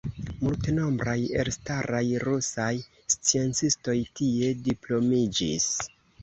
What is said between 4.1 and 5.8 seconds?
tie diplomiĝis.